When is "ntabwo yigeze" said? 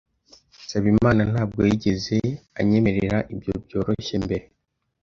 1.31-2.17